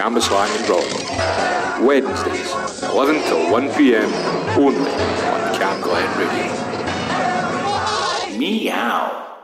[0.00, 1.84] Cambuslang and Broadway.
[1.84, 2.52] Wednesdays,
[2.84, 4.08] 11 till 1 pm,
[4.56, 6.46] only on CamGlen Radio.
[8.38, 9.37] Meow.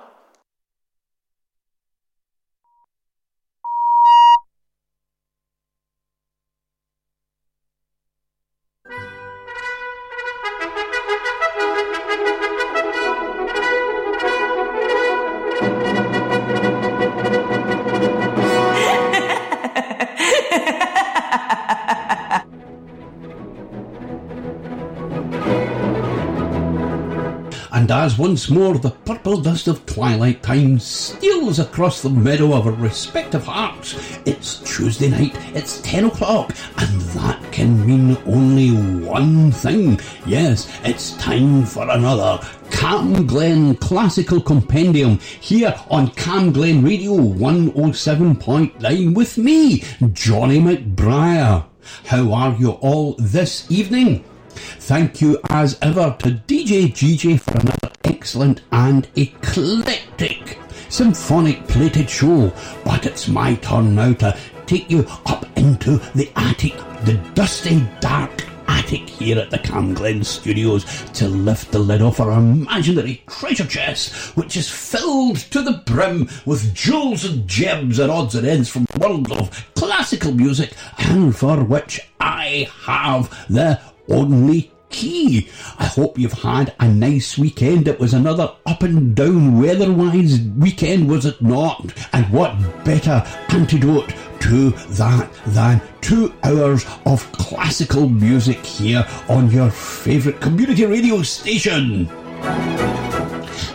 [28.05, 32.75] As once more the purple dust of twilight time steals across the meadow of our
[32.75, 33.95] respective hearts,
[34.27, 38.73] it's Tuesday night, it's 10 o'clock, and that can mean only
[39.07, 39.99] one thing.
[40.27, 49.83] Yes, it's time for another CamGlen Classical Compendium here on CamGlen Radio 107.9 with me,
[50.13, 51.65] Johnny McBriar.
[52.05, 54.27] How are you all this evening?
[54.55, 62.53] Thank you as ever to DJ GJ for another excellent and eclectic symphonic plated show.
[62.85, 68.47] But it's my turn now to take you up into the attic, the dusty, dark
[68.69, 74.37] attic here at the CamGlen Studios to lift the lid off our imaginary treasure chest,
[74.37, 78.87] which is filled to the brim with jewels and gems and odds and ends from
[78.93, 85.49] the world of classical music, and for which I have the only key.
[85.79, 87.89] I hope you've had a nice weekend.
[87.89, 91.93] It was another up and down weather-wise weekend, was it not?
[92.13, 99.71] And what better antidote to that than two hours of classical music here on your
[99.71, 102.07] favourite community radio station?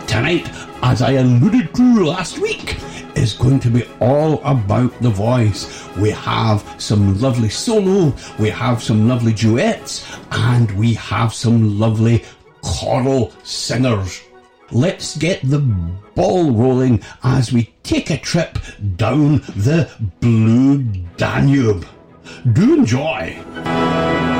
[0.07, 0.49] Tonight,
[0.81, 2.77] as I alluded to last week,
[3.19, 5.87] is going to be all about the voice.
[5.97, 12.23] We have some lovely solo, we have some lovely duets, and we have some lovely
[12.61, 14.21] choral singers.
[14.71, 18.57] Let's get the ball rolling as we take a trip
[18.95, 20.83] down the Blue
[21.17, 21.85] Danube.
[22.53, 24.38] Do enjoy.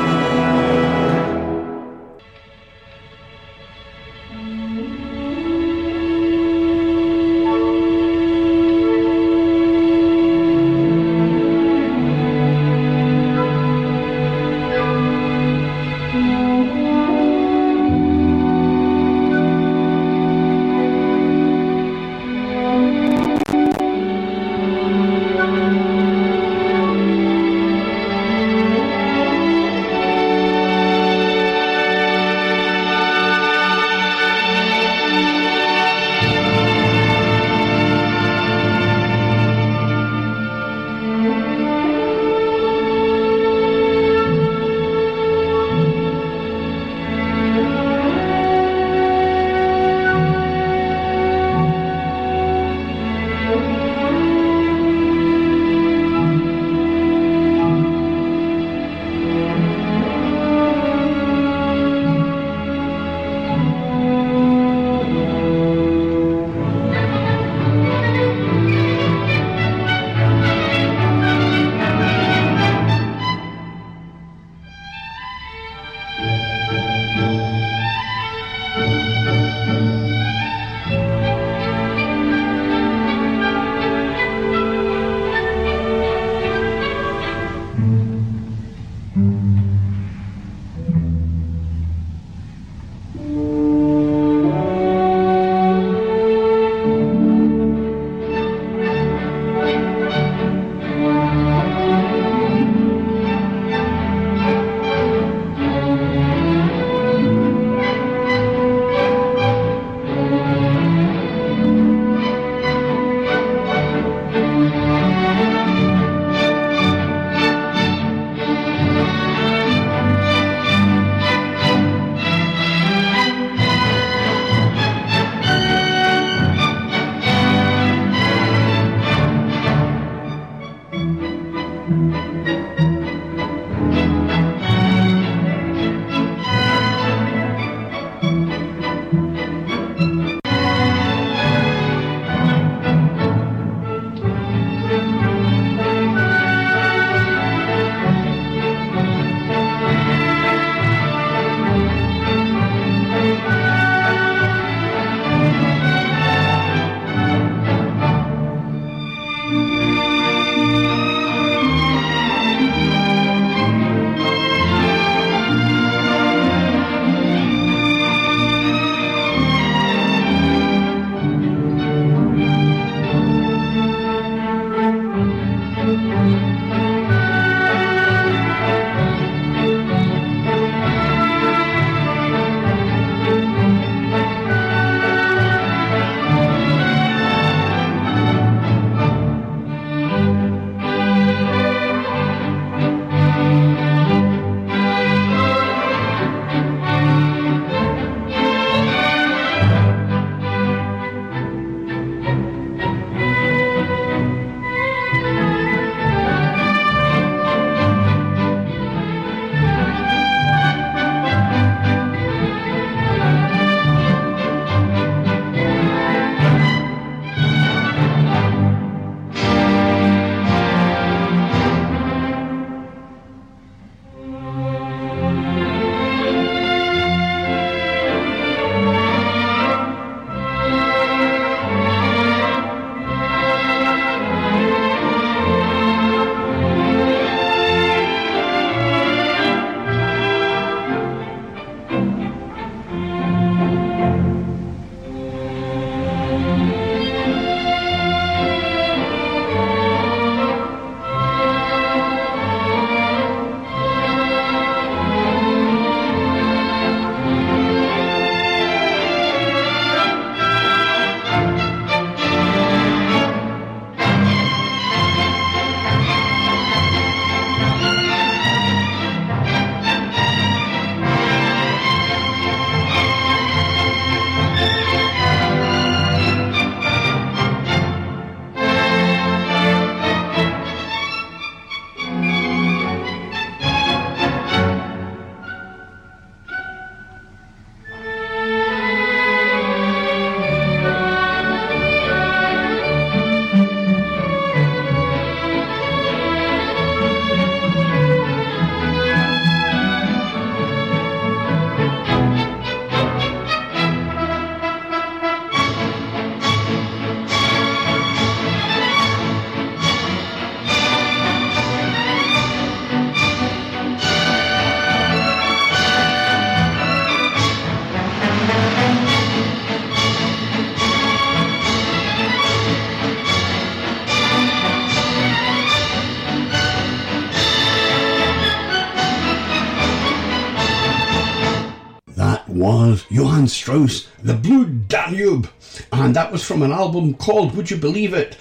[333.20, 335.50] Johann Strauss, The Blue Danube,
[335.92, 338.38] and that was from an album called, would you believe it,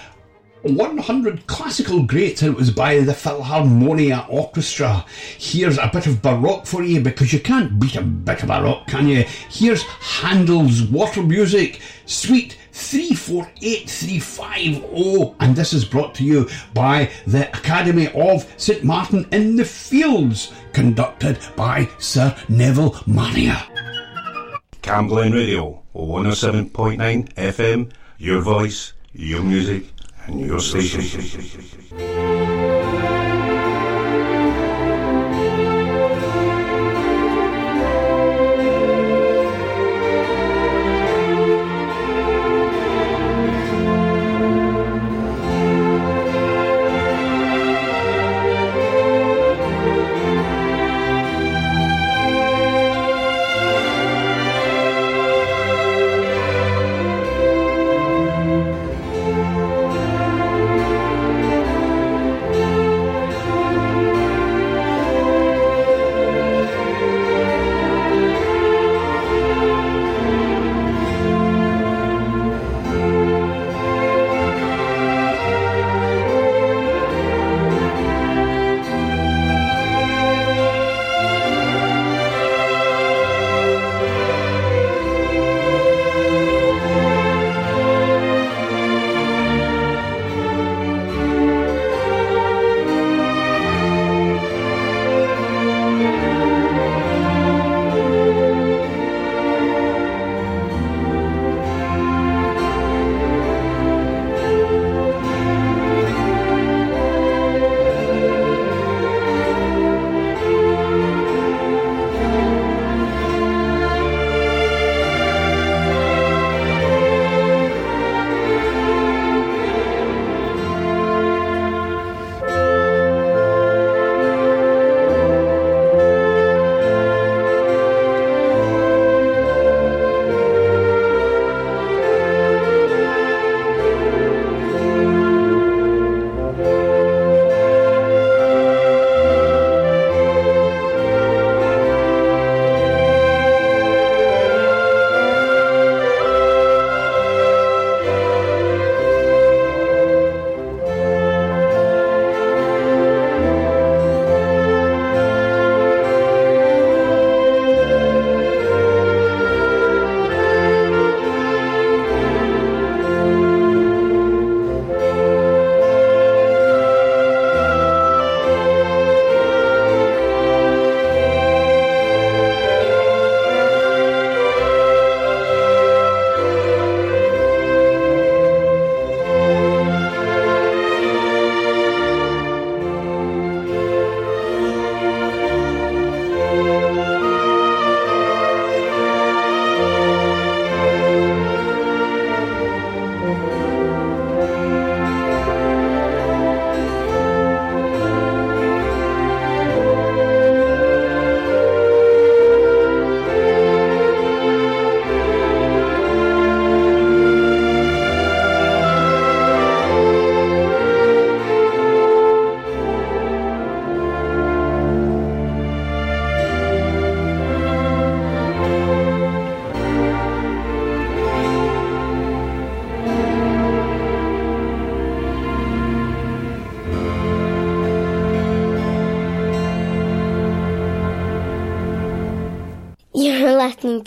[0.61, 5.03] 100 classical greats, and it was by the Philharmonia Orchestra.
[5.37, 8.87] Here's a bit of Baroque for you because you can't beat a bit of Baroque,
[8.87, 9.25] can you?
[9.49, 18.07] Here's Handel's Water Music, Suite 348350, and this is brought to you by the Academy
[18.15, 23.61] of St Martin in the Fields, conducted by Sir Neville Marriner.
[24.89, 29.85] CamGlen Radio, 107.9 FM, your voice, your music,
[30.25, 32.48] and your station.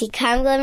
[0.02, 0.09] To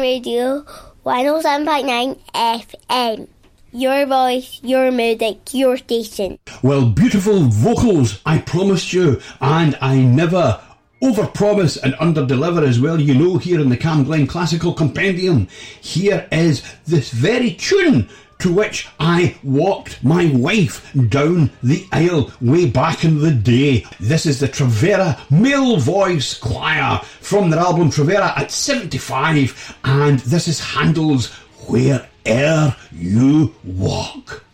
[0.01, 0.65] Radio
[1.05, 3.27] 107.9 FM.
[3.71, 6.37] Your voice, your music, your station.
[6.61, 10.59] Well, beautiful vocals, I promised you, and I never
[11.01, 12.99] overpromise and underdeliver as well.
[12.99, 15.47] You know, here in the CamGlen Classical Compendium,
[15.79, 22.69] here is this very tune to which I walked my wife down the aisle way
[22.69, 23.85] back in the day.
[23.99, 30.47] This is the Travera Male Voice Choir from their album Travera at 75, and this
[30.47, 31.27] is Handel's
[31.67, 34.45] Where'er You Walk.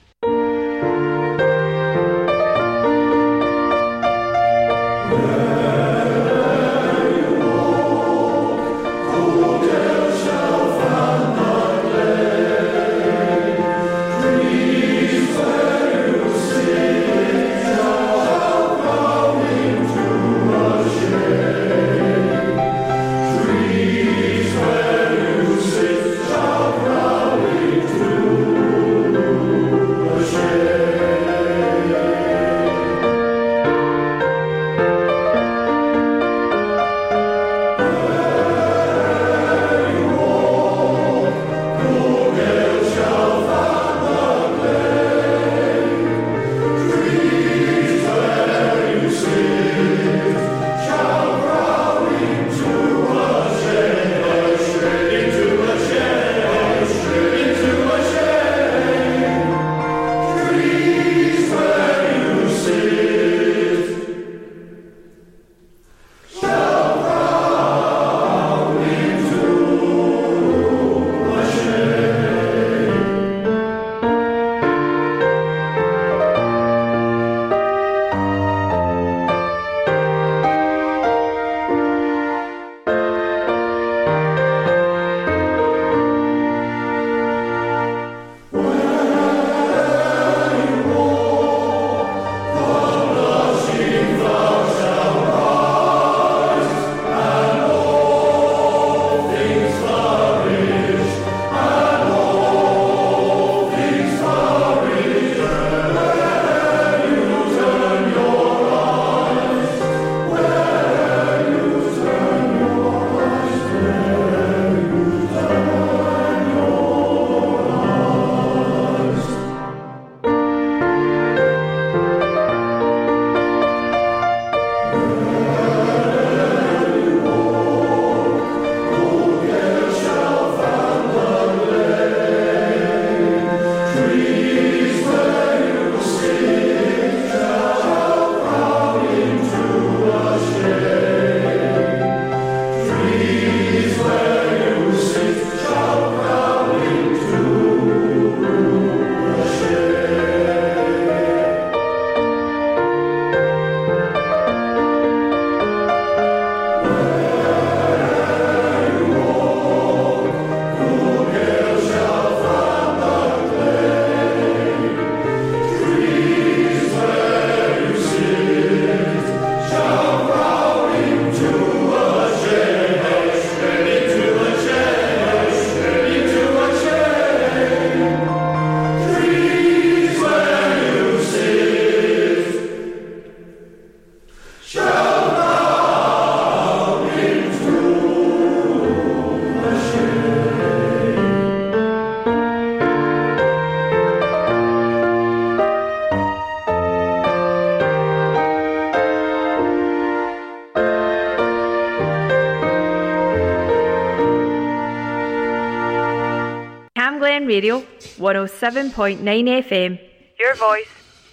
[208.18, 210.00] 107.9 FM.
[210.40, 210.88] Your voice,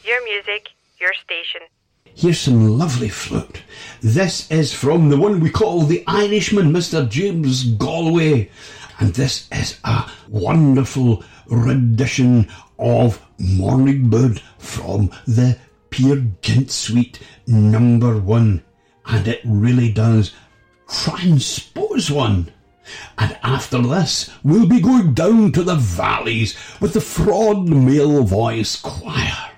[0.05, 0.71] your music,
[1.01, 1.61] your station.
[2.15, 3.63] Here's some lovely flute.
[4.01, 7.09] This is from the one we call the Irishman, Mr.
[7.09, 8.51] James Galway.
[8.99, 15.59] And this is a wonderful rendition of Morning Bird from the
[15.91, 18.65] Peer Gynt Suite number one.
[19.07, 20.33] And it really does
[20.89, 22.53] transpose one.
[23.19, 28.77] And after this, we'll be going down to the valleys with the Fron Male Voice
[28.77, 29.52] Choir.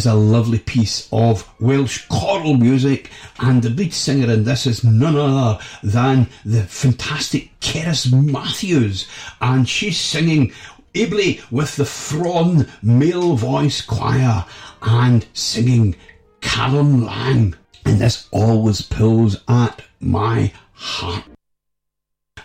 [0.00, 4.82] Is a lovely piece of Welsh choral music, and the lead singer in this is
[4.82, 9.06] none other than the fantastic Cerys Matthews,
[9.42, 10.54] and she's singing
[10.94, 14.46] ably with the Fron male voice choir
[14.80, 15.96] and singing
[16.40, 21.24] Calon Lân, and this always pulls at my heart.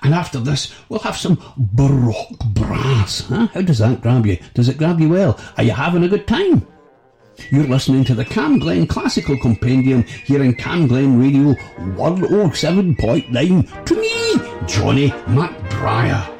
[0.04, 3.22] And after this, we'll have some Baroque brass.
[3.22, 3.48] Huh?
[3.54, 4.40] How does that grab you?
[4.54, 5.40] Does it grab you well?
[5.56, 6.68] Are you having a good time?
[7.52, 11.54] You're listening to the CamGlen Classical Compendium here in CamGlen Radio
[11.96, 16.32] 107.9 to me, Johnny McBriar.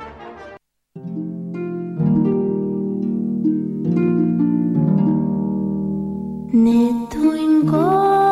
[6.56, 8.25] Nid dwi'n gofyn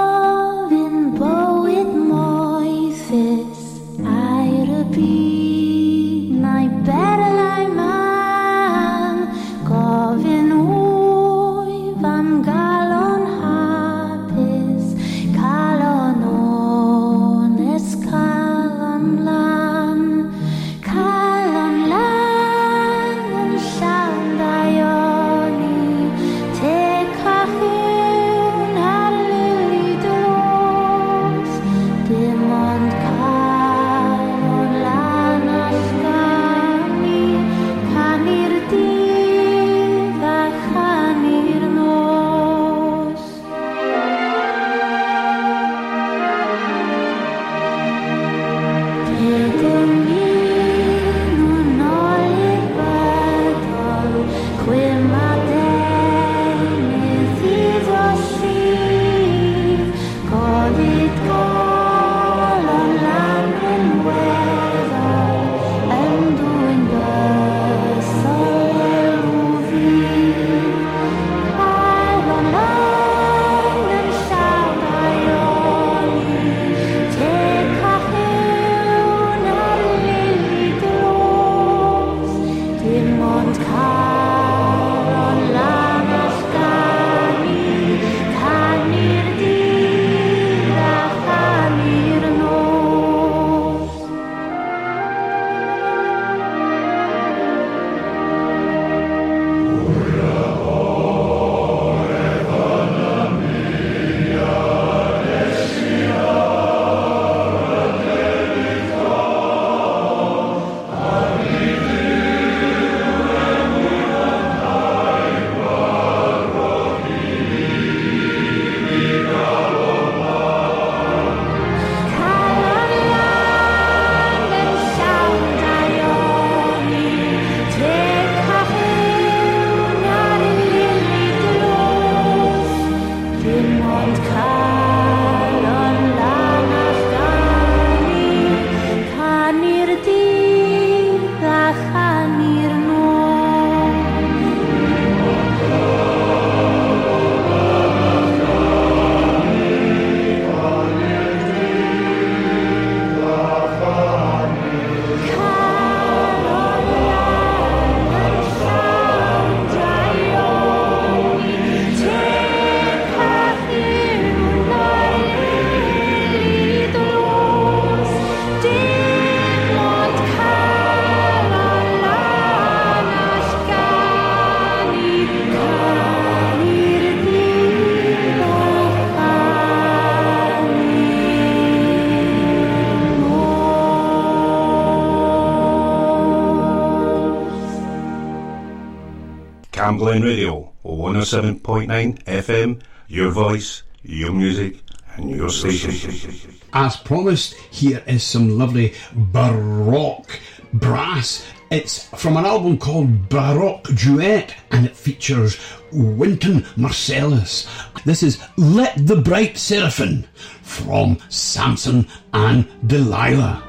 [190.03, 194.81] Glen Radio 107.9 FM, your voice, your music,
[195.15, 196.51] and your station.
[196.73, 200.41] As promised, here is some lovely Baroque
[200.73, 201.45] brass.
[201.71, 205.57] It's from an album called Baroque Duet and it features
[205.93, 207.65] Wynton Marsalis.
[208.03, 210.25] This is Let the Bright Seraphim
[210.63, 213.63] from Samson and Delilah.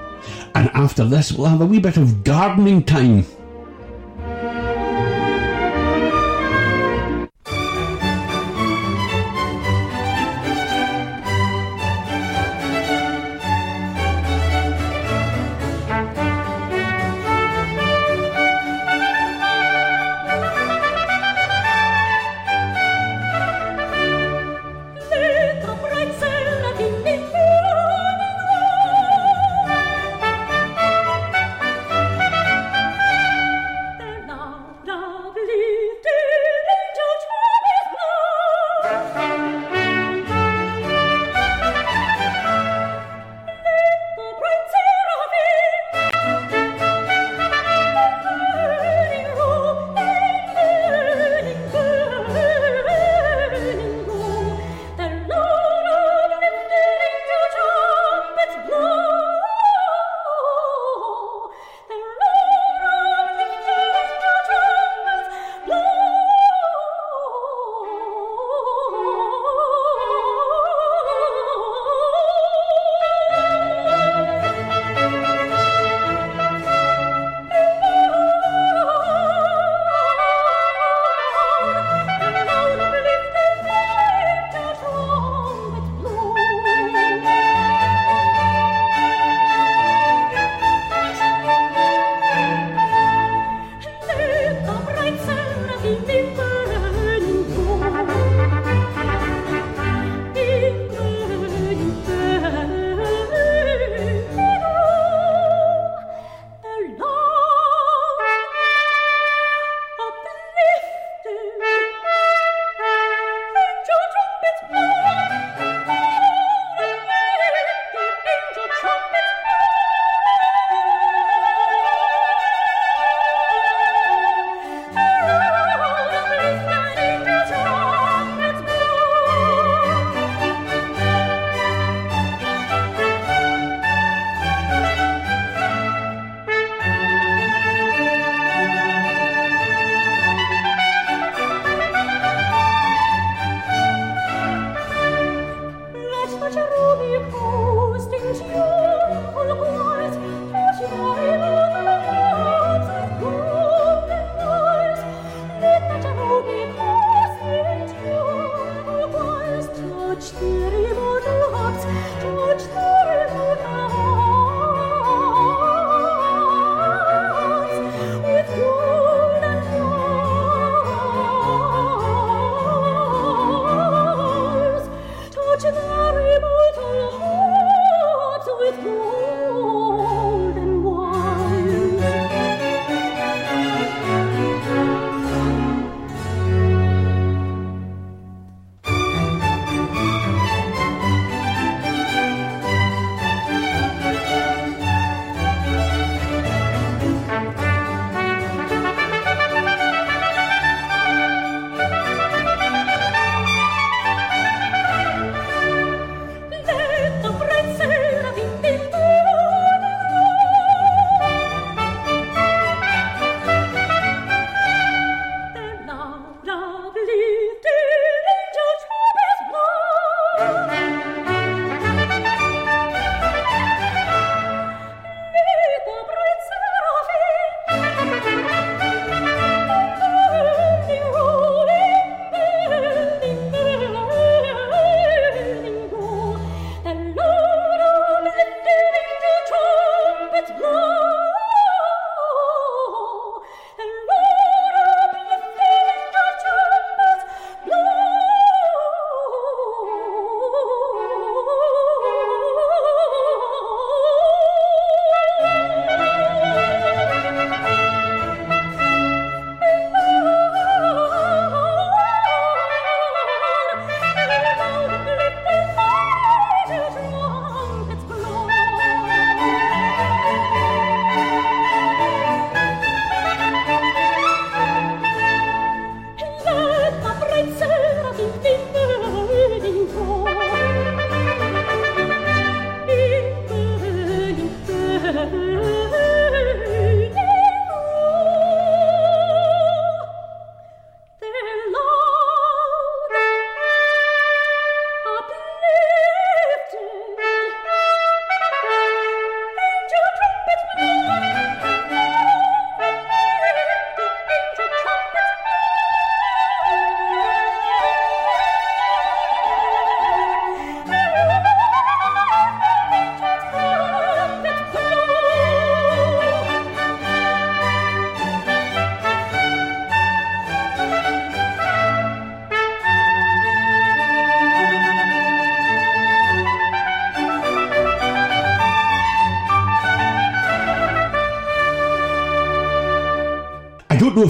[0.57, 3.25] And after this, we'll have a wee bit of gardening time.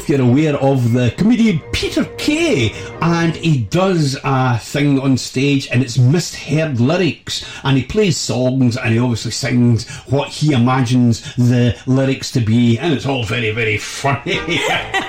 [0.04, 5.66] If you're aware of the comedian Peter Kay, and he does a thing on stage
[5.68, 11.34] and it's misheard lyrics, and he plays songs and he obviously sings what he imagines
[11.36, 14.38] the lyrics to be, and it's all very, very funny.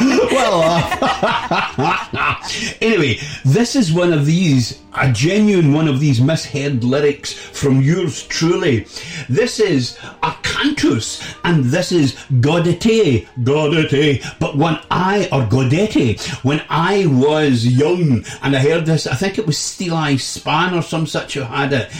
[0.00, 2.36] well, uh,
[2.80, 8.24] anyway, this is one of these, a genuine one of these misheard lyrics from yours
[8.26, 8.86] truly.
[9.28, 14.38] This is a cantus, and this is Gaudete, Gaudete.
[14.38, 19.38] But when I, or Gaudete, when I was young and I heard this, I think
[19.38, 21.90] it was Steeleye Span or some such who had it,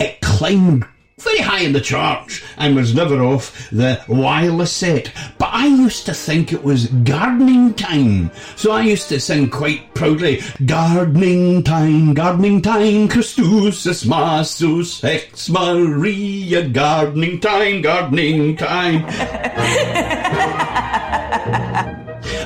[0.00, 0.86] it climbed
[1.26, 5.12] very high in the charts and was never off the wireless set.
[5.38, 8.30] But I used to think it was gardening time.
[8.56, 16.68] So I used to sing quite proudly, Gardening time, gardening time, Christus Massus Ex Maria,
[16.68, 19.04] gardening time, gardening time.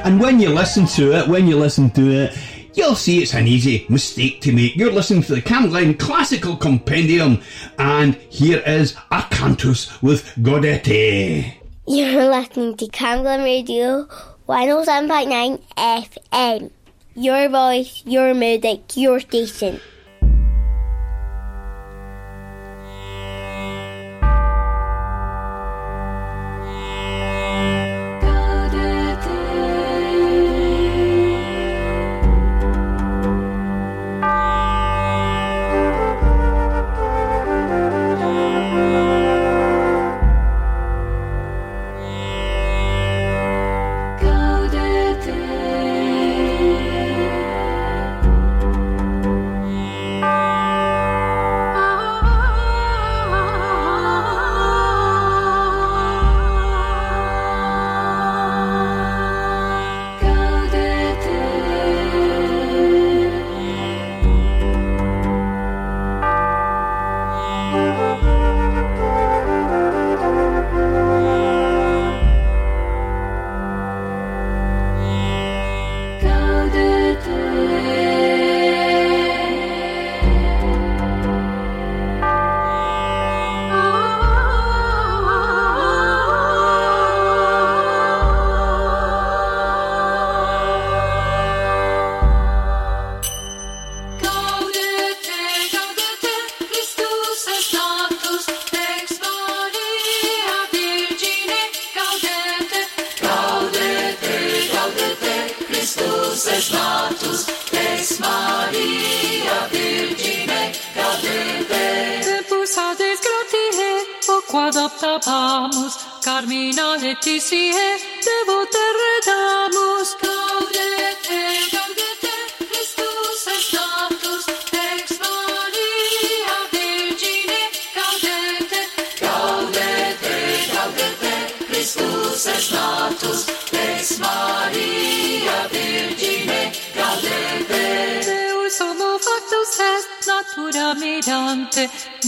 [0.02, 2.38] And when you listen to it, when you listen to it,
[2.74, 4.76] you'll see it's an easy mistake to make.
[4.76, 7.40] You're listening to the CamGlen Classical Compendium,
[7.78, 11.54] and here is a cantus with Gaudete.
[11.86, 14.06] You're listening to CamGlen Radio
[14.48, 16.70] 107.9 FM.
[17.14, 19.80] Your voice, your music, your station.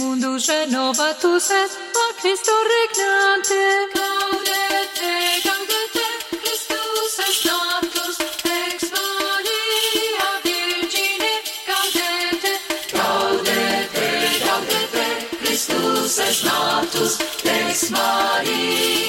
[0.03, 1.73] Mundul renova tu ses,
[2.05, 3.61] a Cristo regnante.
[3.95, 5.12] Gaudete,
[5.47, 6.07] gaudete,
[6.43, 8.17] Christus est natus,
[8.65, 11.33] ex Maria Virgine.
[11.69, 12.53] Gaudete,
[12.97, 14.09] gaudete,
[14.45, 15.07] gaudete,
[15.43, 19.02] Christus est natus, ex Maria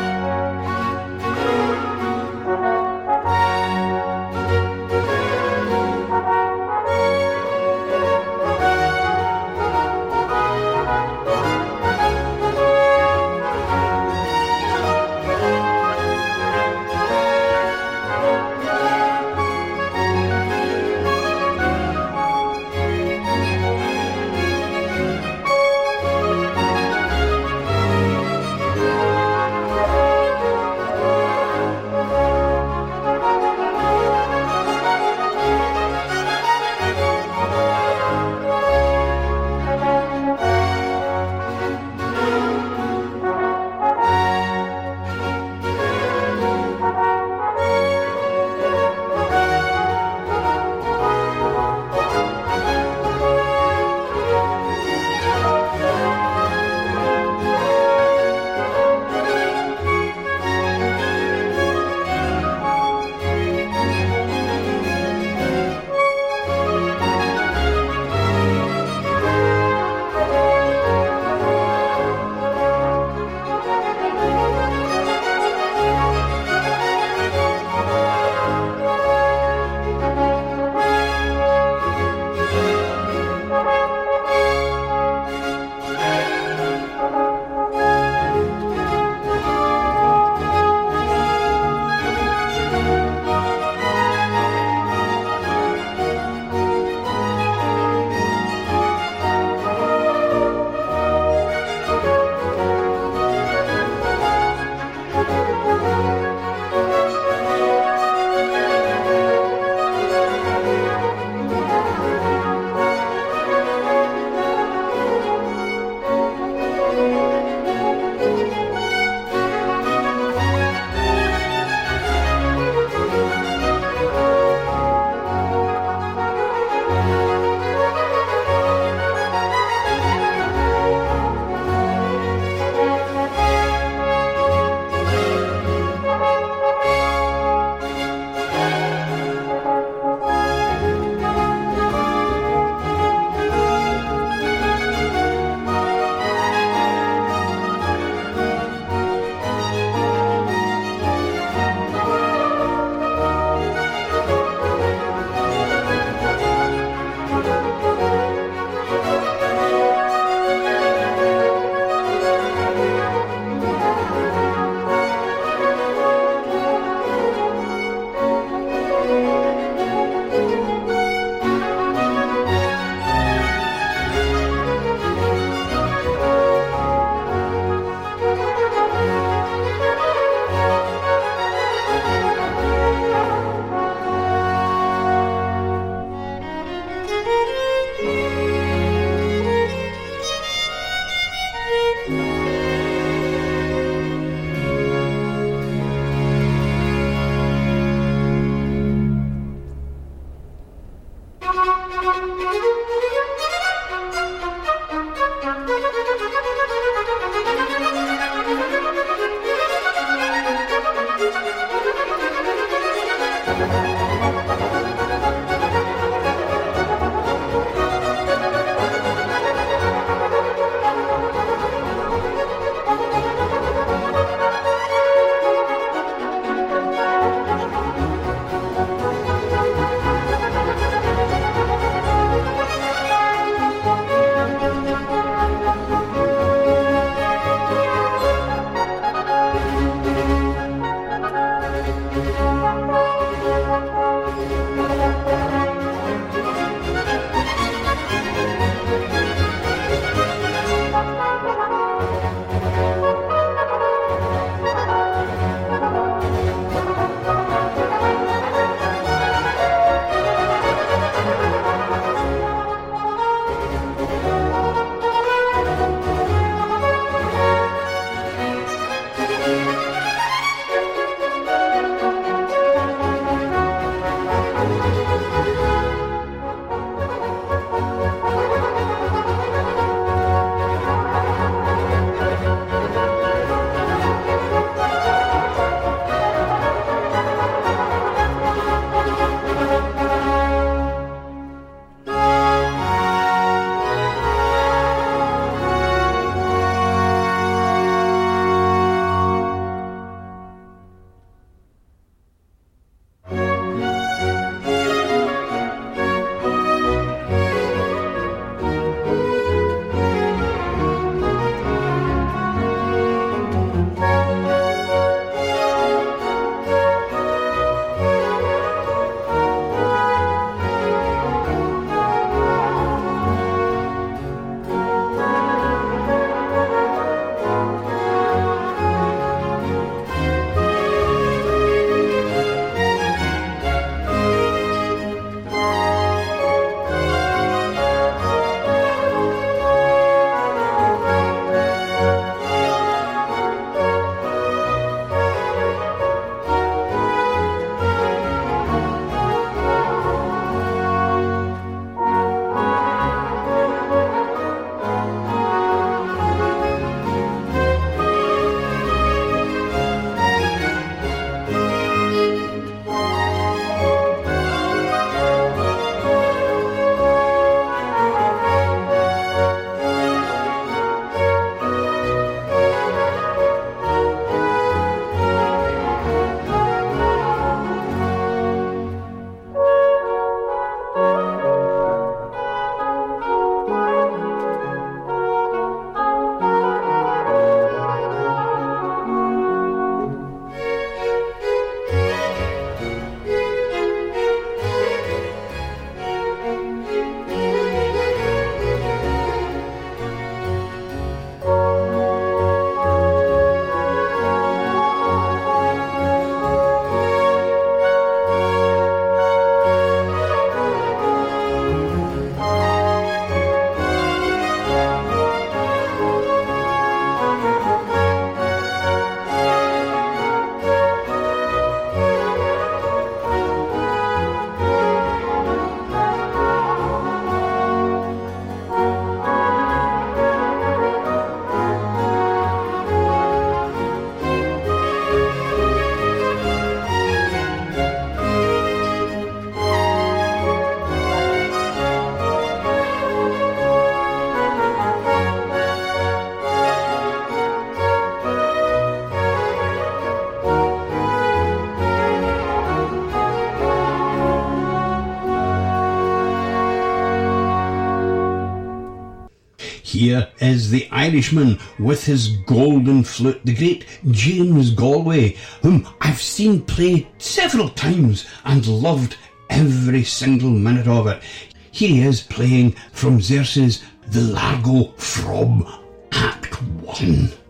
[460.71, 467.69] The Irishman with his golden flute, the great James Galway, whom I've seen play several
[467.69, 469.17] times and loved
[469.51, 471.23] every single minute of it.
[471.71, 475.67] He is playing from Xerxes the Largo from
[476.12, 477.46] Act 1.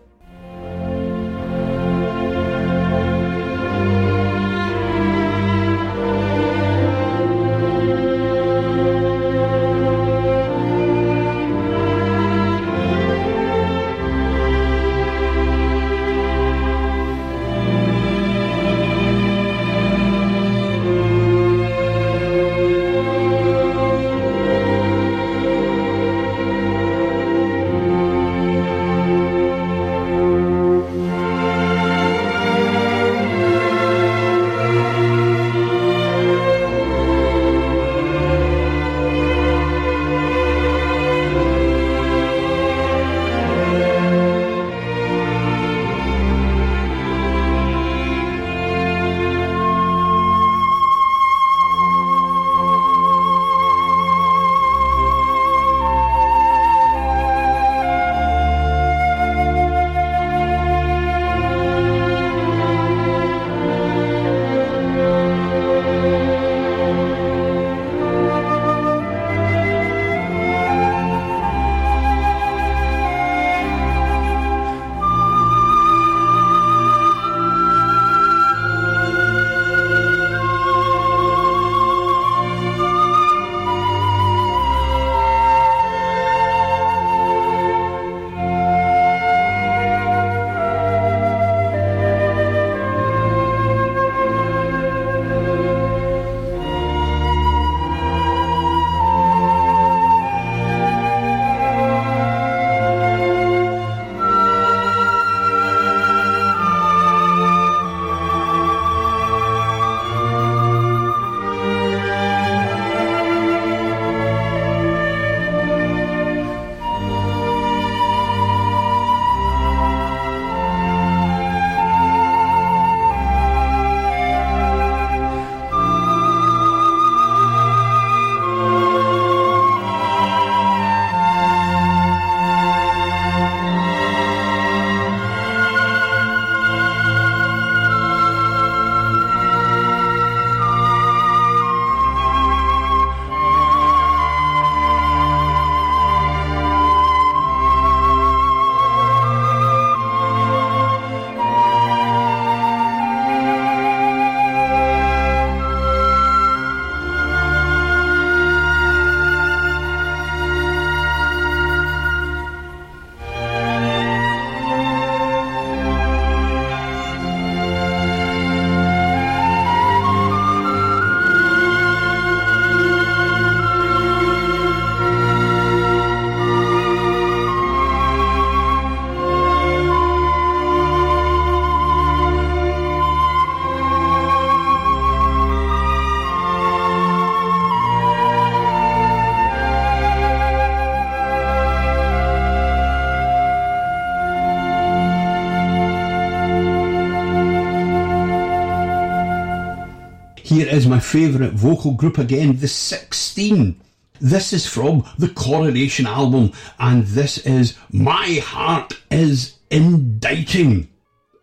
[200.77, 203.81] Is my favourite vocal group again, the 16.
[204.21, 210.87] This is from the Coronation album, and this is My Heart is Inditing.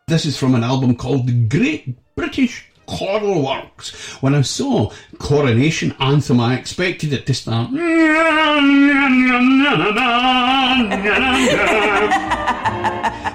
[0.07, 3.91] This is from an album called The Great British Choral Works.
[4.23, 7.71] When I saw Coronation Anthem, I expected it to start.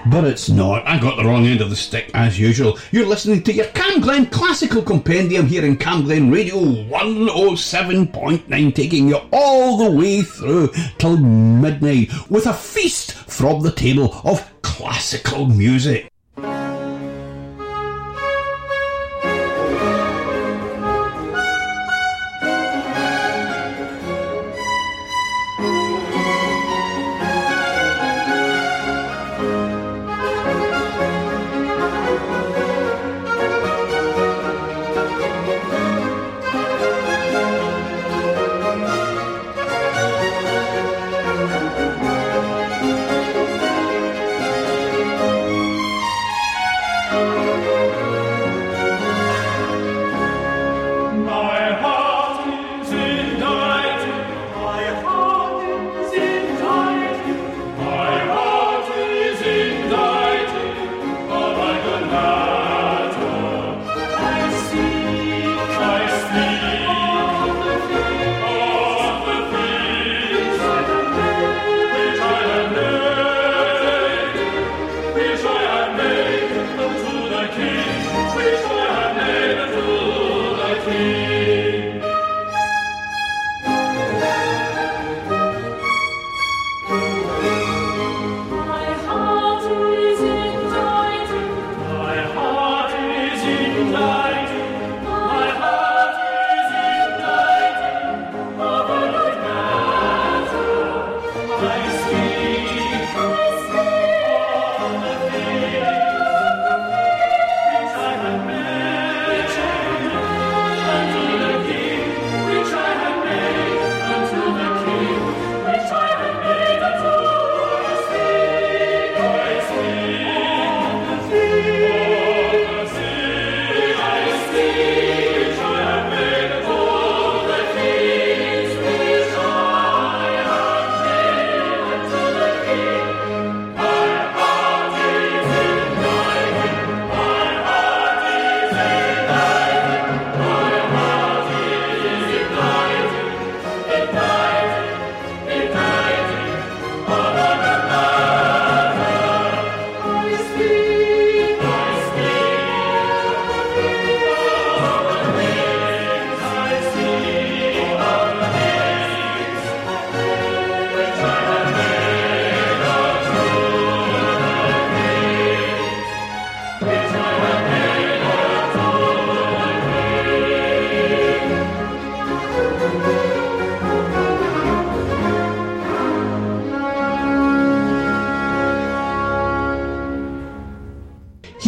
[0.06, 0.88] But it's not.
[0.88, 2.80] I got the wrong end of the stick as usual.
[2.92, 9.78] You're listening to your CamGlen Classical Compendium here in CamGlen Radio 107.9, taking you all
[9.78, 16.09] the way through till midnight with a feast from the table of classical music.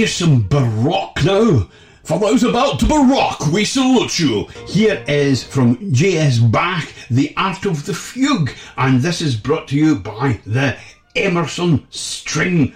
[0.07, 1.69] Some Baroque now.
[2.03, 4.47] For those about to Baroque, we salute you.
[4.67, 6.39] Here is from J.S.
[6.39, 10.77] Bach, The Art of the Fugue, and this is brought to you by the
[11.15, 12.73] Emerson String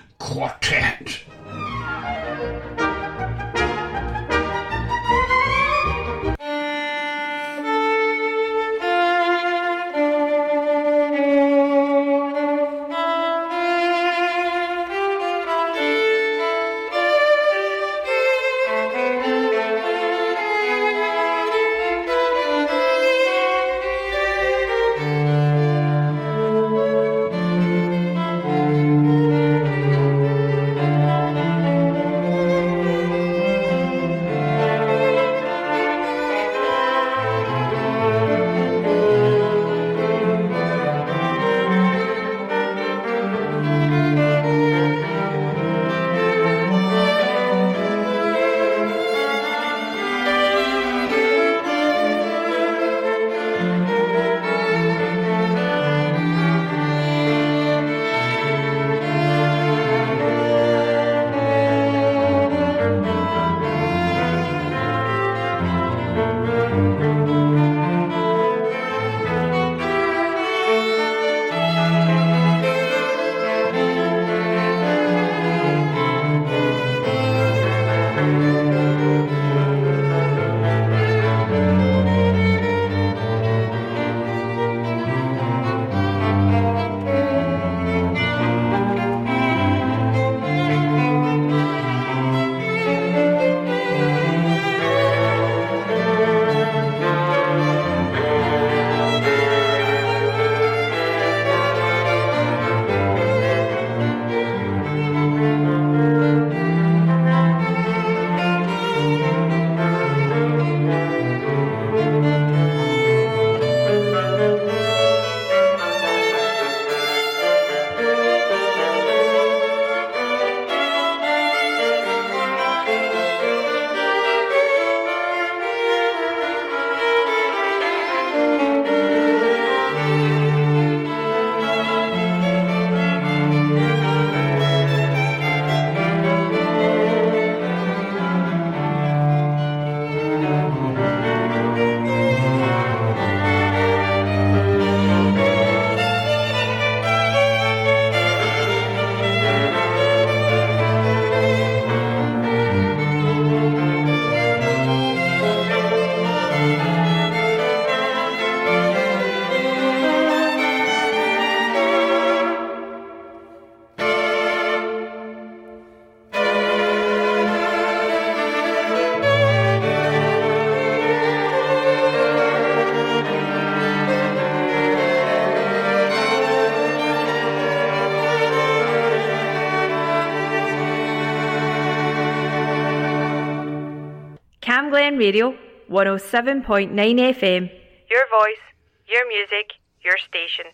[185.26, 185.56] Radio
[185.90, 187.72] 107.9 FM.
[188.12, 188.66] Your voice,
[189.08, 189.72] your music,
[190.04, 190.66] your station.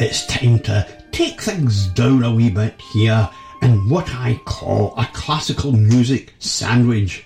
[0.00, 3.30] It's time to take things down a wee bit here
[3.62, 7.24] in what I call a classical music sandwich.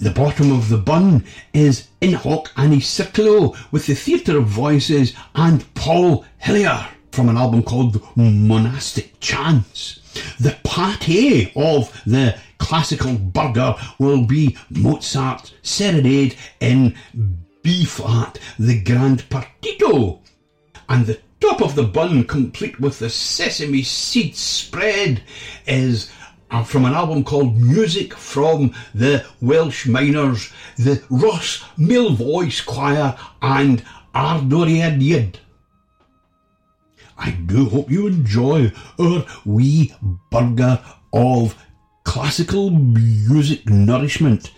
[0.00, 5.12] The bottom of the bun is In Hoc Anni Circulo with the Theatre of Voices
[5.34, 10.00] and Paul Hillier from an album called Monastic Chants.
[10.40, 16.94] The pate of the classical burger will be Mozart's Serenade in
[17.62, 20.20] B flat, the Grand Partito.
[20.88, 25.22] And the top of the bun, complete with the sesame seed spread,
[25.66, 26.10] is
[26.50, 33.16] uh, from an album called Music from the Welsh Miners, the Rhos Male Voice Choir,
[33.42, 33.82] and
[34.14, 35.38] Ardoriad
[37.16, 39.94] I do hope you enjoy our wee
[40.30, 40.82] burger
[41.12, 41.56] of
[42.04, 44.50] classical music nourishment.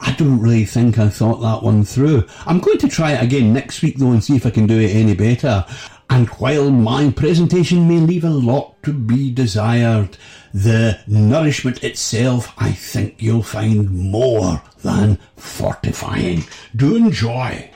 [0.00, 2.26] I don't really think I thought that one through.
[2.46, 4.78] I'm going to try it again next week though and see if I can do
[4.78, 5.64] it any better.
[6.10, 10.16] And while my presentation may leave a lot to be desired,
[10.54, 16.44] the nourishment itself I think you'll find more than fortifying.
[16.76, 17.70] Do enjoy.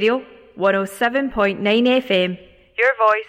[0.00, 0.24] Radio
[0.56, 2.38] 107.9 FM.
[2.78, 3.28] Your voice,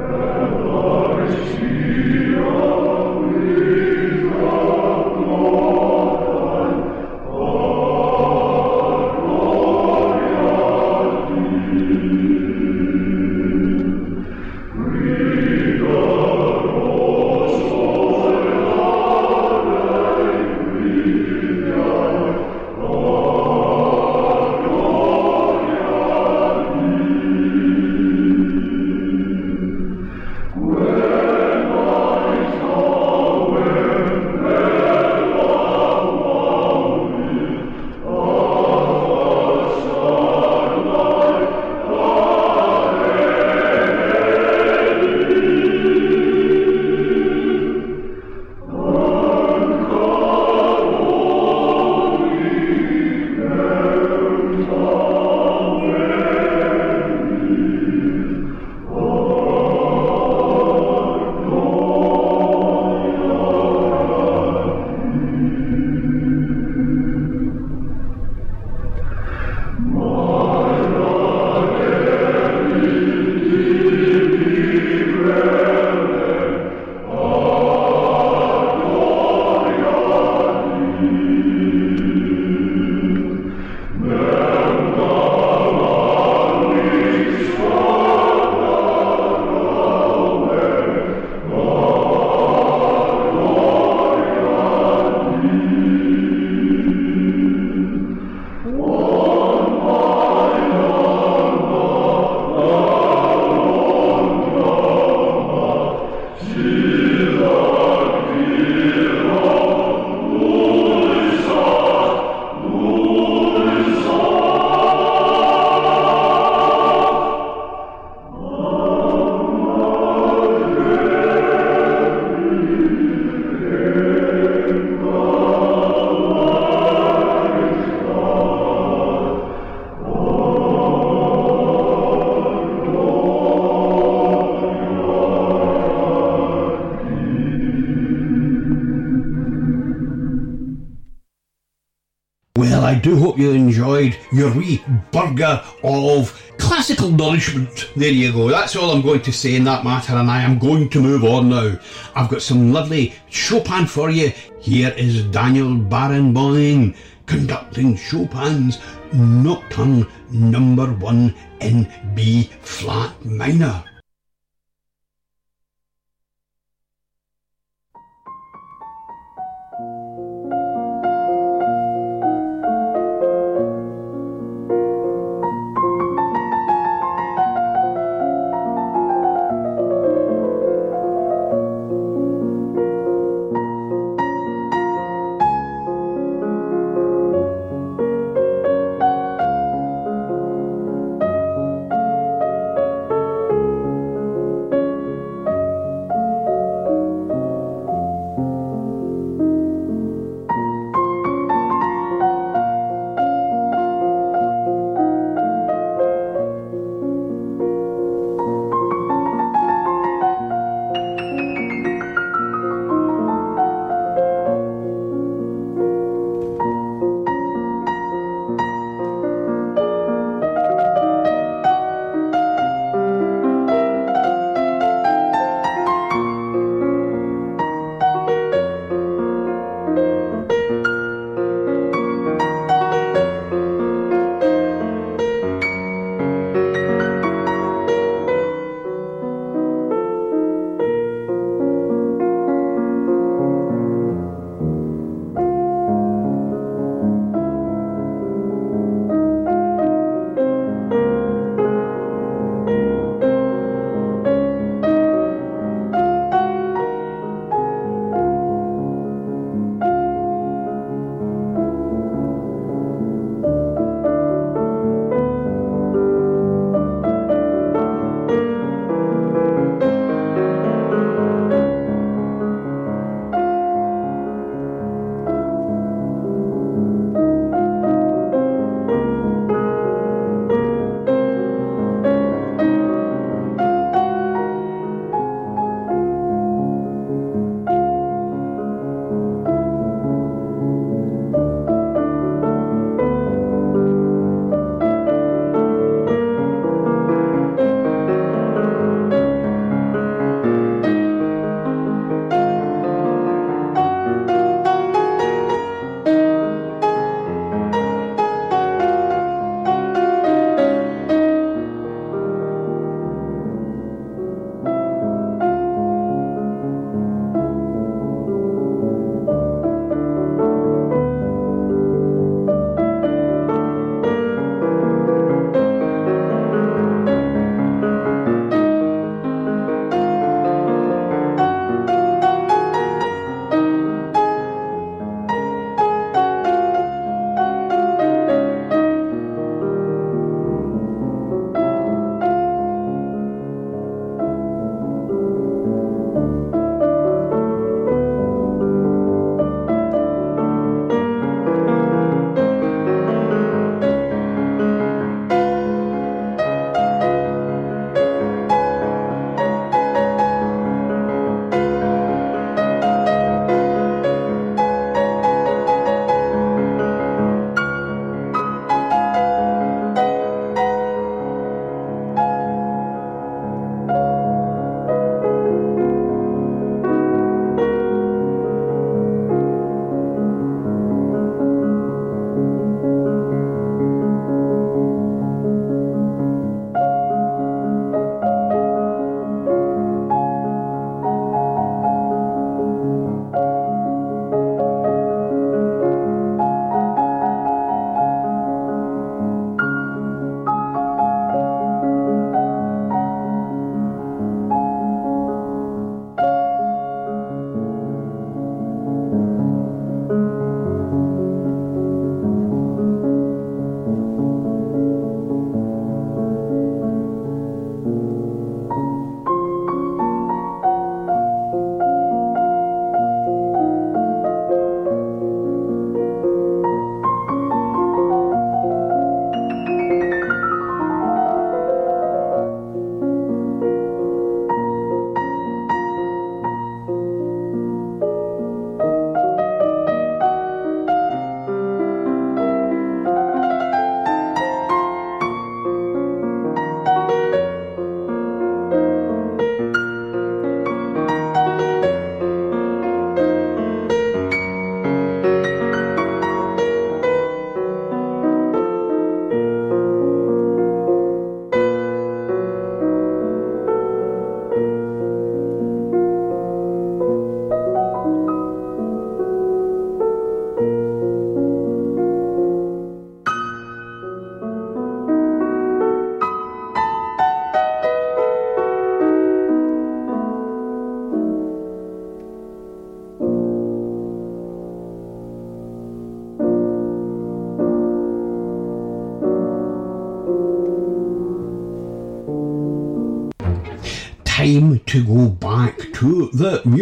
[144.41, 147.91] Your wee burger of classical nourishment.
[147.95, 148.49] There you go.
[148.49, 151.23] That's all I'm going to say in that matter, and I am going to move
[151.23, 151.77] on now.
[152.15, 154.29] I've got some lovely Chopin for you.
[154.59, 156.95] Here is Daniel Barenboim
[157.27, 158.79] conducting Chopin's
[159.13, 163.83] Nocturne Number One in B flat minor.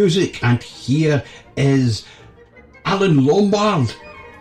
[0.09, 1.23] Music, and here
[1.55, 2.03] is
[2.83, 3.93] Alain Lombard,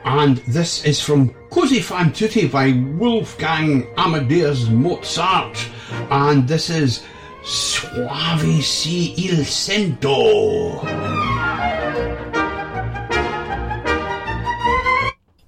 [0.02, 5.68] and this is from Così fan tutte by Wolfgang Amadeus Mozart,
[6.08, 7.02] and this is
[7.44, 10.80] Soave sia il vento.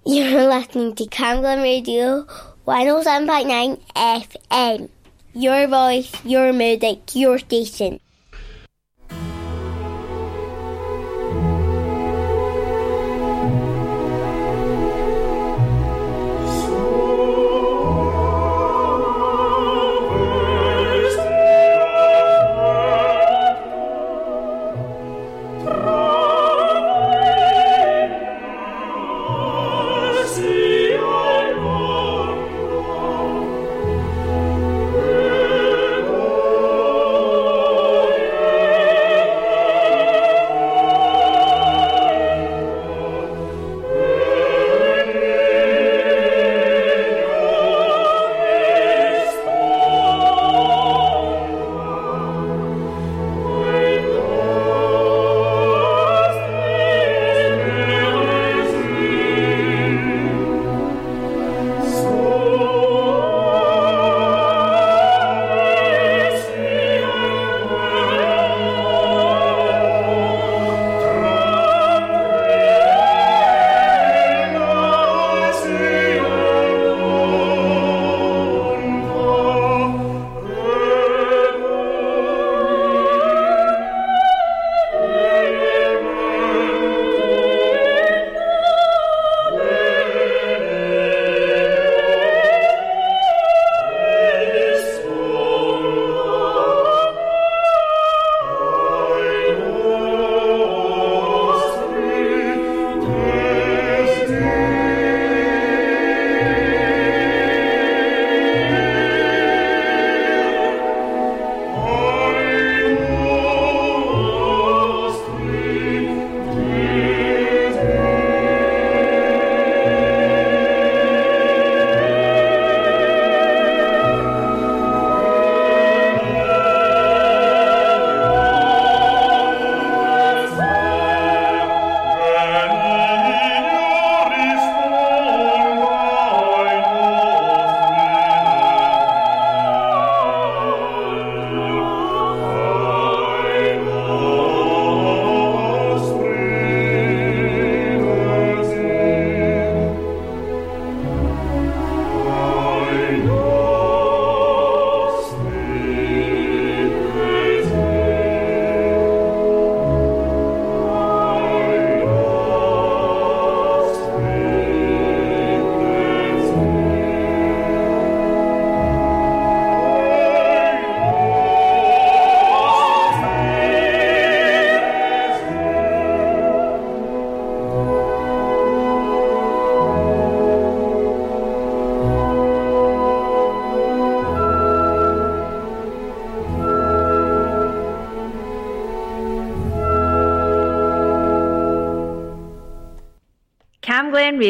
[0.04, 2.26] You're listening to CamGlen Radio
[2.68, 4.90] 107.9 FM.
[5.32, 8.00] Your voice, your music, your station.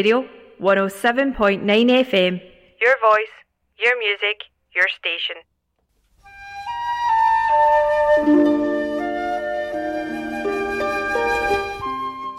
[0.01, 0.27] Radio
[0.63, 2.41] 107.9 FM.
[2.81, 3.35] Your voice,
[3.79, 4.45] your music,
[4.75, 5.37] your station.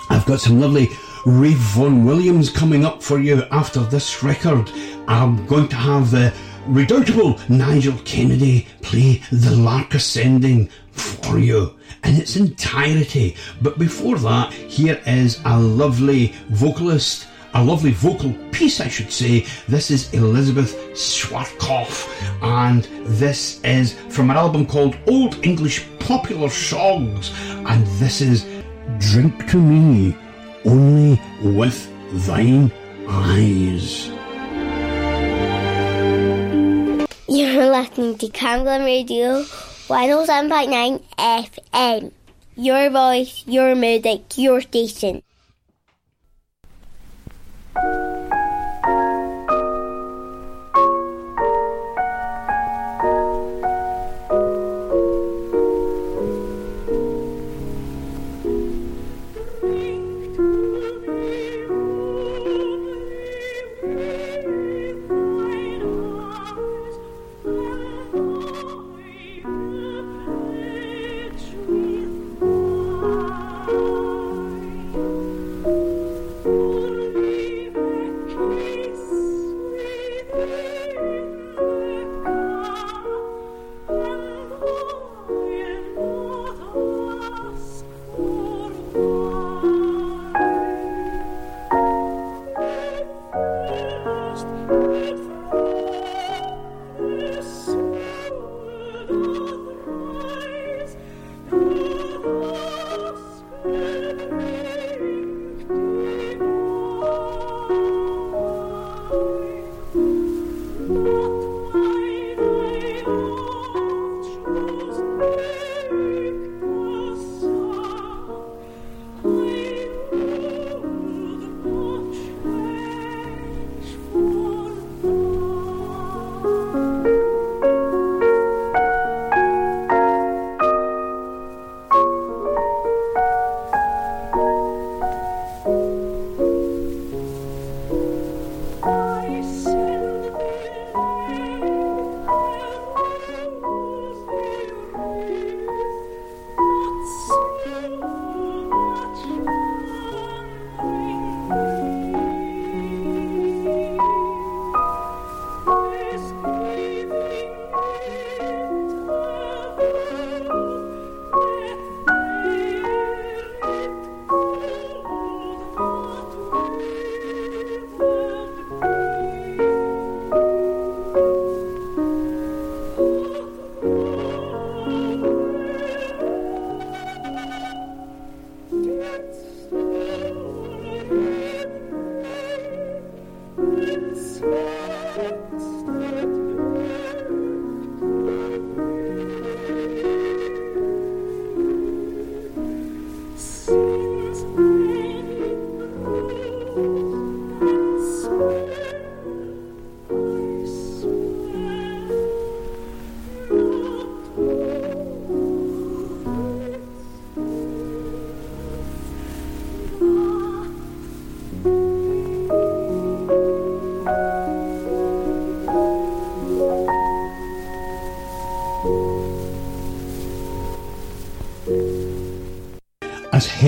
[0.09, 0.89] I've got some lovely
[1.27, 4.71] Ralph Vaughan Williams coming up for you after this record.
[5.07, 6.33] I'm going to have the
[6.65, 13.35] redoubtable Nigel Kennedy play The Lark Ascending for you in its entirety.
[13.61, 19.45] But before that, here is a lovely vocalist a lovely vocal piece, I should say.
[19.67, 22.07] This is Elisabeth Schwarzkopf,
[22.41, 27.31] and this is from an album called Old English Popular Songs,
[27.65, 28.45] and this is
[28.99, 30.15] Drink to Me
[30.65, 31.89] Only with
[32.25, 32.71] Thine
[33.07, 34.07] Eyes.
[37.27, 39.43] You're listening to CamGlen Radio
[39.87, 42.11] 107.9 FM.
[42.55, 45.23] Your voice, your music, your station.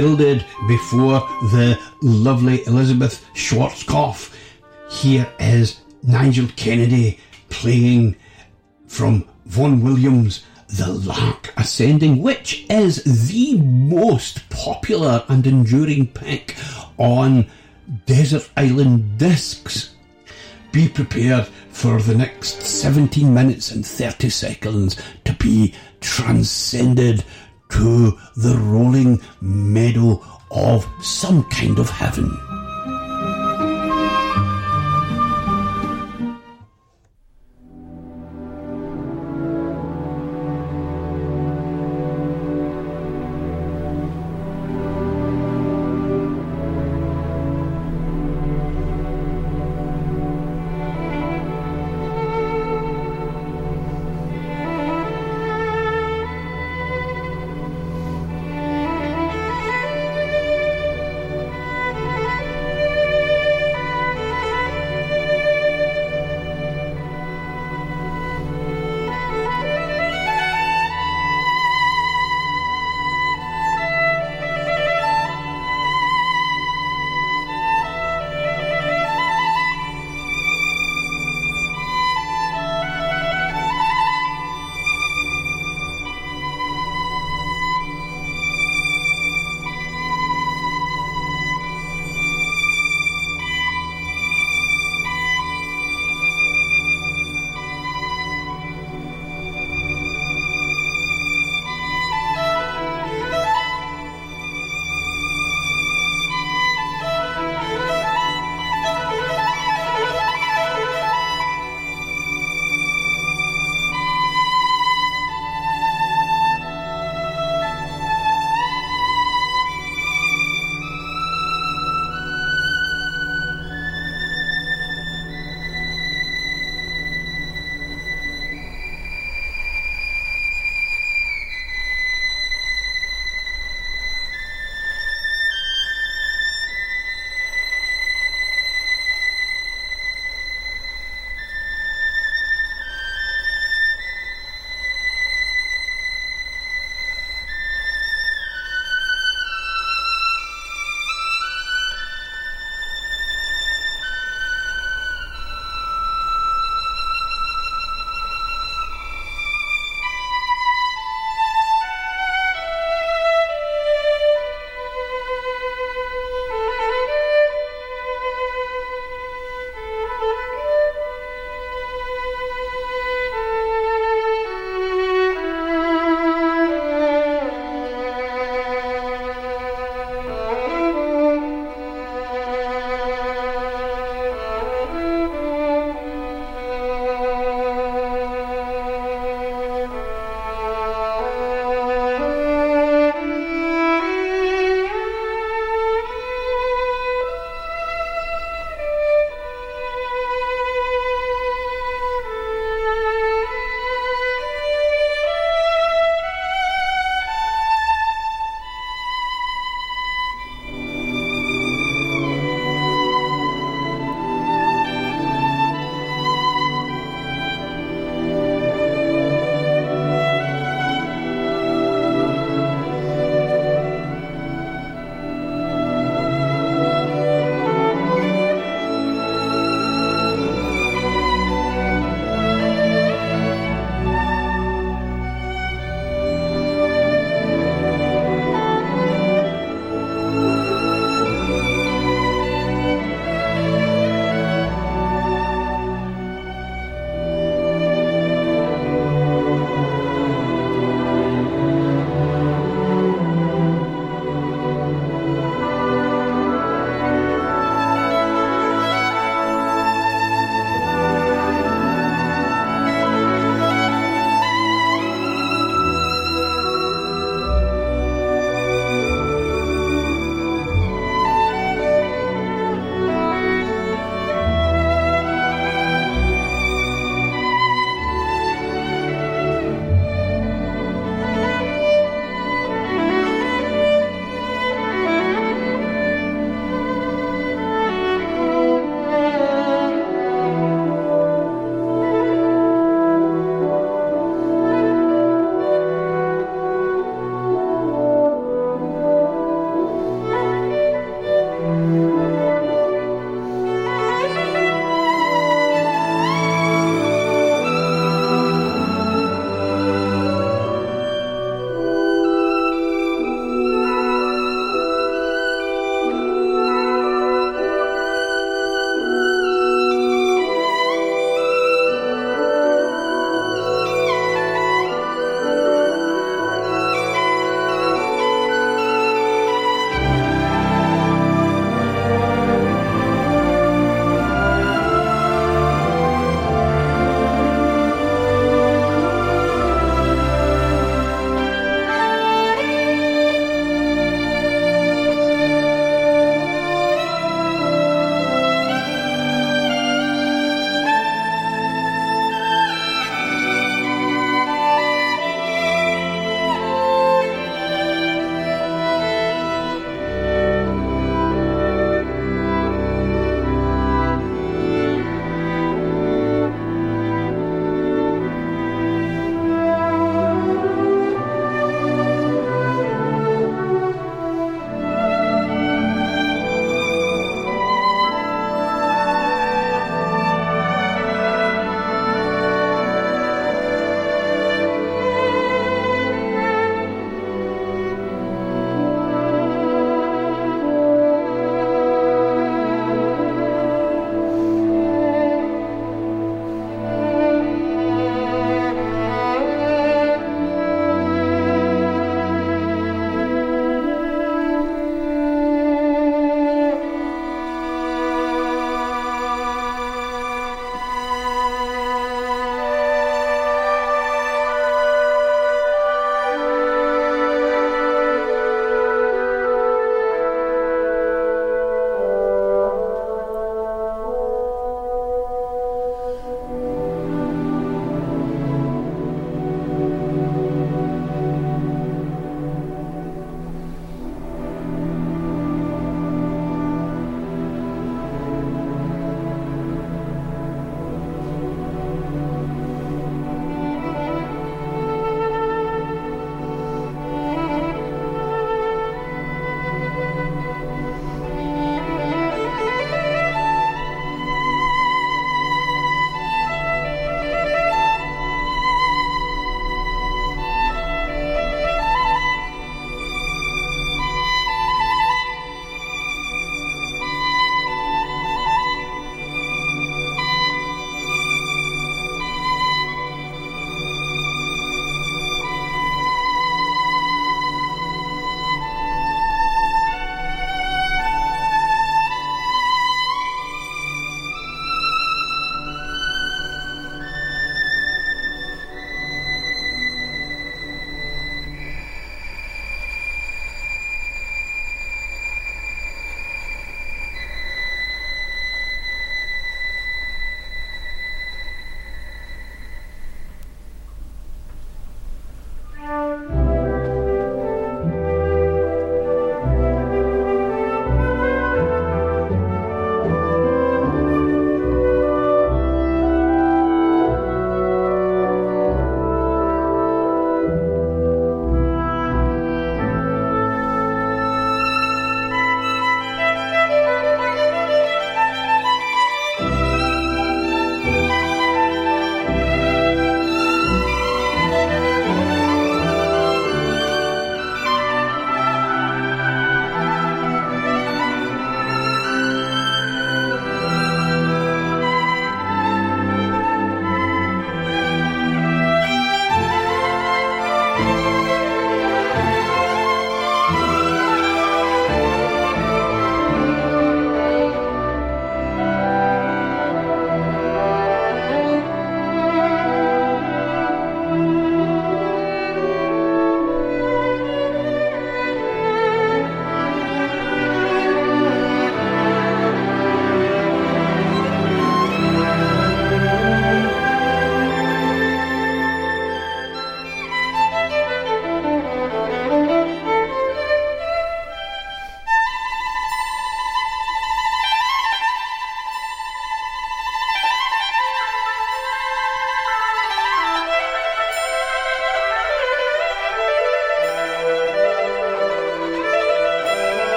[0.00, 1.20] Heralded before
[1.52, 4.34] the lovely Elisabeth Schwarzkopf.
[4.90, 7.18] Here is Nigel Kennedy
[7.50, 8.16] playing
[8.86, 16.56] from Vaughan Williams' The Lark Ascending, which is the most popular and enduring pick
[16.96, 17.46] on
[18.06, 19.96] Desert Island Discs.
[20.72, 24.96] Be prepared for the next 17 minutes and 30 seconds
[25.26, 27.22] to be transcended
[27.70, 32.49] to the rolling meadow of some kind of heaven.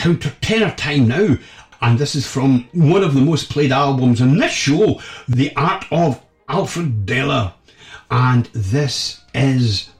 [0.00, 1.36] Counter tenor time now,
[1.82, 4.98] and this is from one of the most played albums in this show,
[5.28, 6.18] The Art of
[6.48, 7.52] Alfred Deller,
[8.10, 9.90] and this is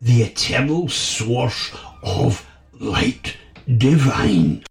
[0.00, 1.72] the eternal source
[2.04, 2.48] of
[2.78, 3.36] light
[3.78, 4.62] divine.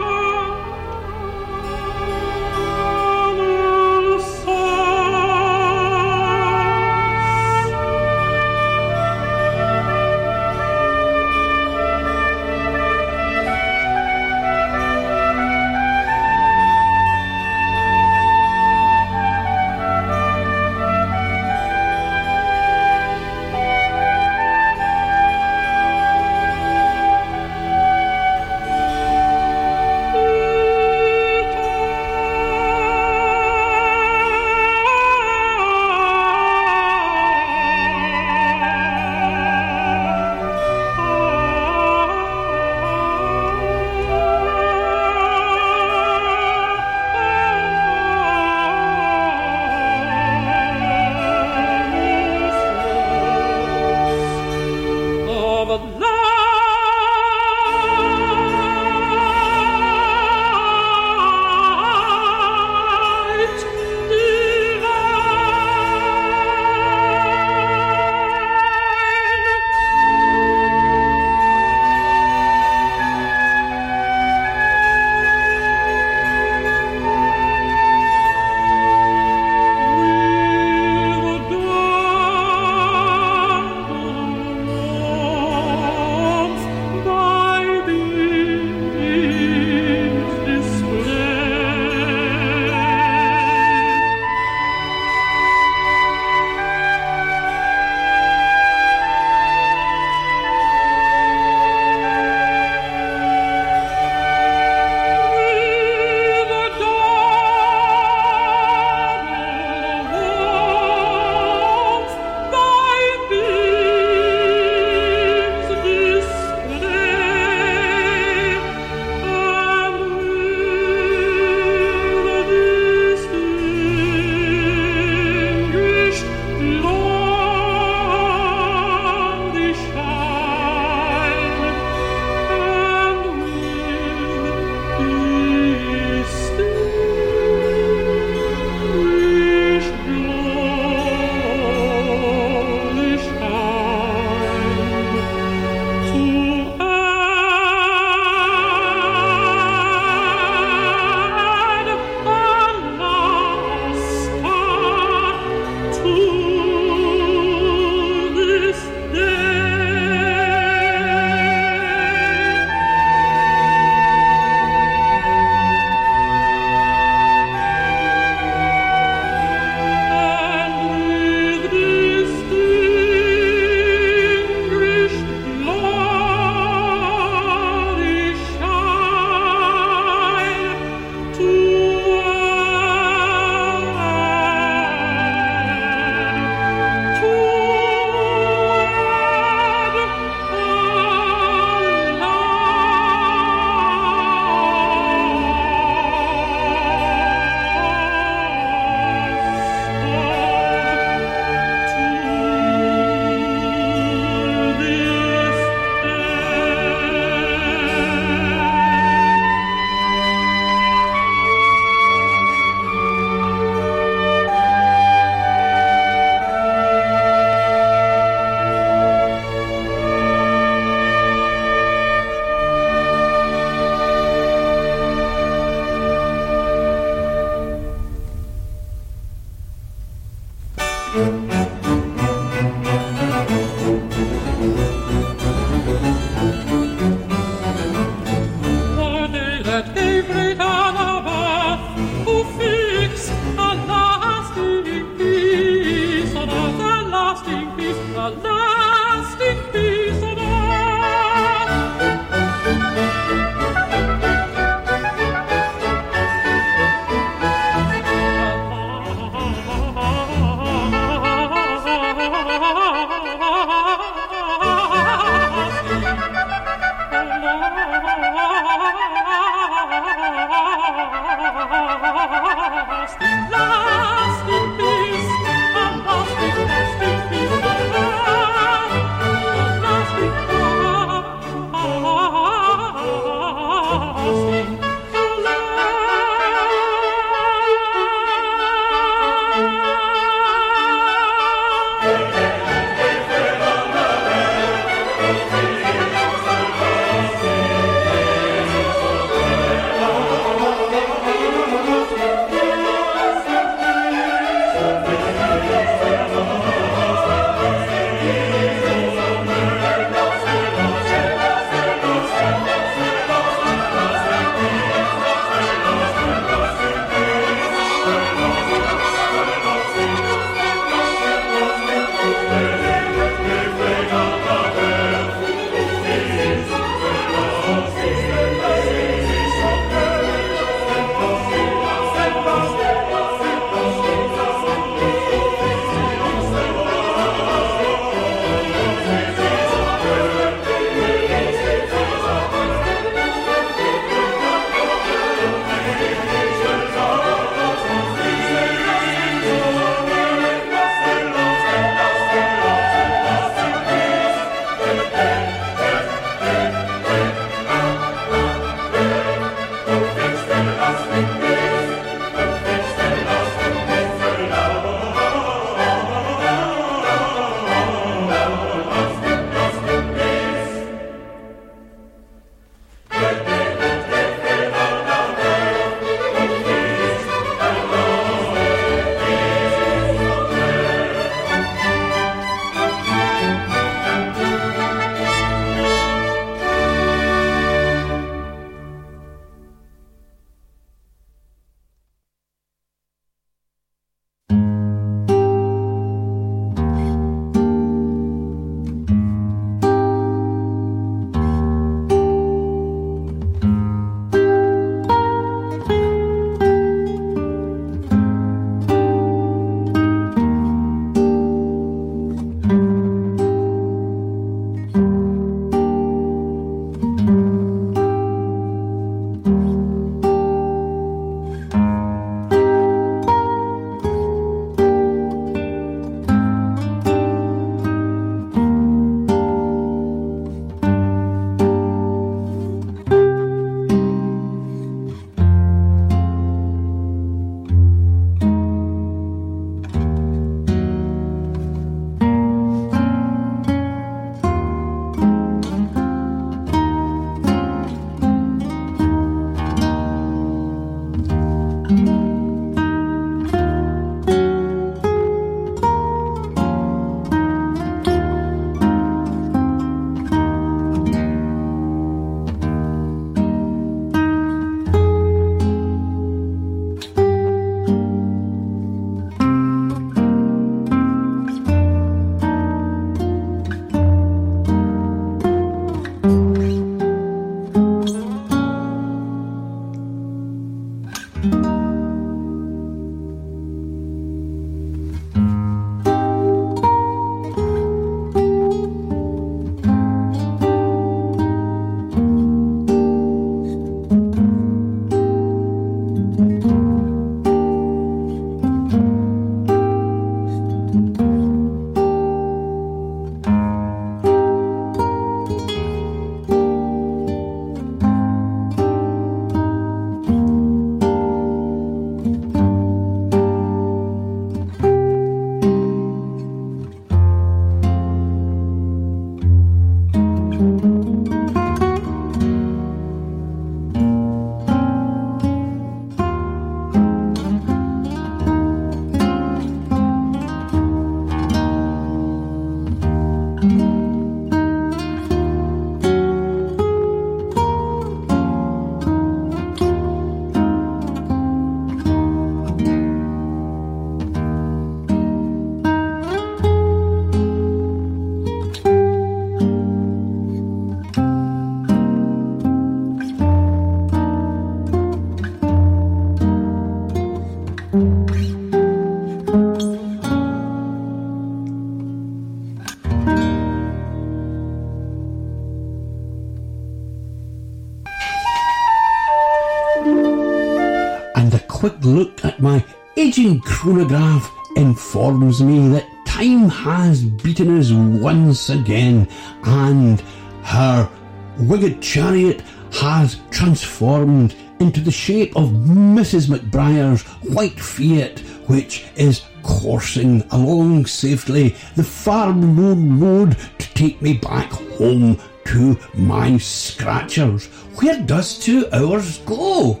[573.42, 579.28] Aging chronograph informs me that time has beaten us once again
[579.64, 580.20] and
[580.62, 581.10] her
[581.58, 582.60] winged chariot
[582.92, 586.46] has transformed into the shape of Mrs.
[586.46, 588.38] McBriar's white Fiat,
[588.68, 595.98] which is coursing along safely the farm road road to take me back home to
[596.14, 597.66] my scratchers.
[597.96, 600.00] Where does two hours go?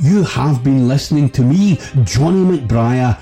[0.00, 3.18] You have been listening to me, Johnny McBriar,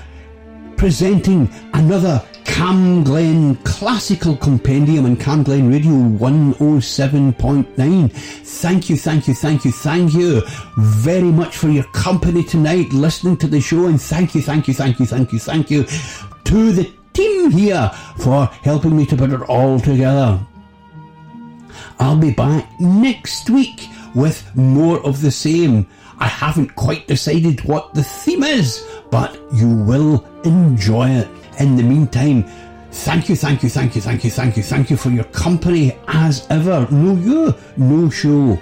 [0.77, 8.11] presenting another CamGlen Classical Compendium on CamGlen Radio 107.9.
[8.11, 10.43] Thank you, thank you, thank you, thank you
[10.77, 14.75] very much for your company tonight, listening to the show, and thank you, thank you,
[14.75, 15.83] thank you, thank you, thank you
[16.43, 17.89] to the team here
[18.19, 20.39] for helping me to put it all together.
[21.99, 25.87] I'll be back next week with more of the same.
[26.19, 31.27] I haven't quite decided what the theme is, but you will enjoy it.
[31.59, 32.43] In the meantime,
[32.91, 35.97] thank you, thank you, thank you, thank you, thank you, thank you for your company
[36.07, 36.87] as ever.
[36.91, 38.59] No you, no show.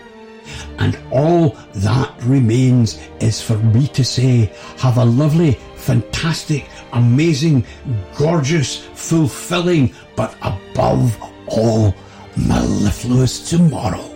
[0.79, 7.65] And all that remains is for me to say, have a lovely, fantastic, amazing,
[8.17, 11.17] gorgeous, fulfilling, but above
[11.47, 11.95] all,
[12.35, 14.14] mellifluous tomorrow.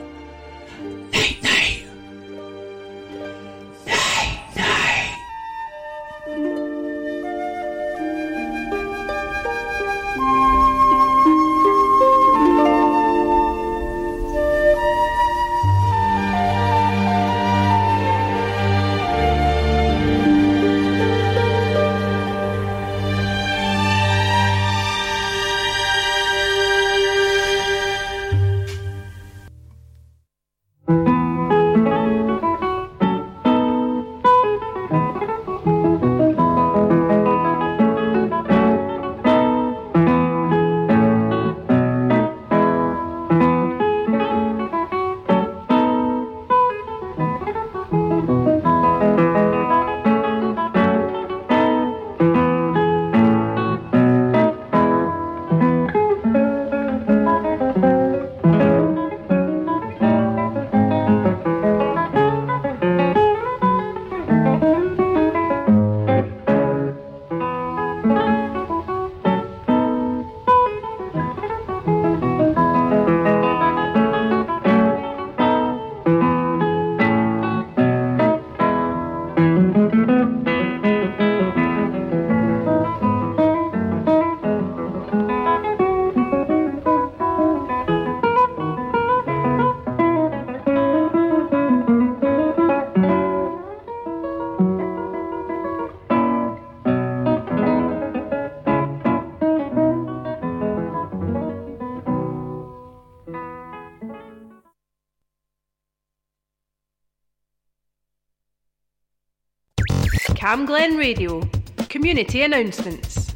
[110.49, 111.47] CamGlen Radio.
[111.89, 113.35] Community announcements.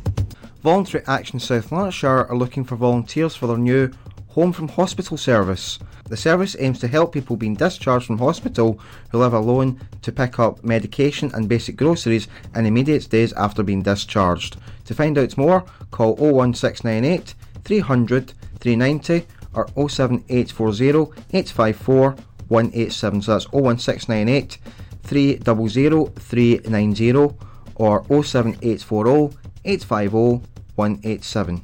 [0.63, 3.91] Voluntary Action South Lanarkshire are looking for volunteers for their new
[4.29, 5.77] Home from Hospital service.
[6.09, 8.79] The service aims to help people being discharged from hospital
[9.11, 13.83] who live alone to pick up medication and basic groceries in immediate days after being
[13.83, 14.57] discharged.
[14.85, 22.15] To find out more, call 01698 300 390 or 07840 854
[22.47, 23.21] 187.
[23.21, 24.57] So that's 01698
[25.03, 27.35] 300 390
[27.75, 31.61] or 07840 850 187.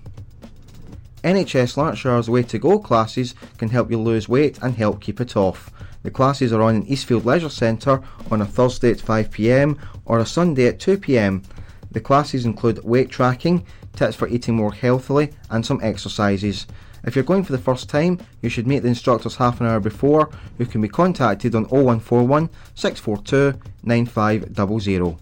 [1.24, 5.36] NHS Lanarkshire's Weigh to Go classes can help you lose weight and help keep it
[5.36, 5.70] off.
[6.04, 8.02] The classes are on in Eastfield Leisure Centre
[8.32, 11.44] on a Thursday at 5pm or a Sunday at 2pm.
[11.92, 16.68] The classes include weight tracking, tips for eating more healthily, and some exercises.
[17.04, 19.80] If you're going for the first time, you should meet the instructors half an hour
[19.80, 25.18] before, who can be contacted on 0141 642 9500.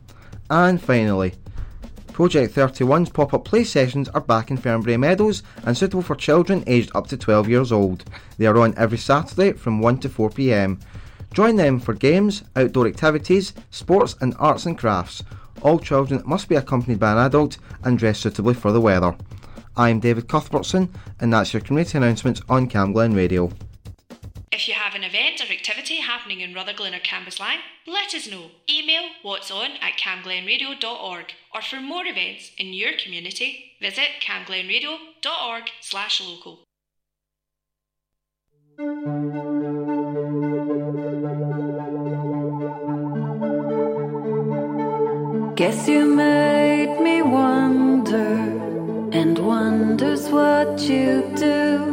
[0.50, 1.34] And finally,
[2.18, 6.64] Project 31's pop up play sessions are back in Fernbrae Meadows and suitable for children
[6.66, 8.06] aged up to 12 years old.
[8.40, 10.80] They are on every Saturday from 1 to 4 pm.
[11.32, 15.24] Join them for games, outdoor activities, sports, and arts and crafts.
[15.62, 19.16] All children must be accompanied by an adult and dressed suitably for the weather.
[19.78, 20.90] I'm David Cuthbertson,
[21.20, 23.52] and that's your community announcements on CamGlen Radio.
[24.52, 28.50] If you have an event or activity happening in Rutherglen or Cambuslang, let us know.
[28.68, 36.22] Email what's on at camglenradio.org or for more events in your community, visit camglenradio.org slash
[36.22, 36.64] local.
[45.56, 48.57] Guess you made me wonder,
[49.12, 51.88] and wonders what you do.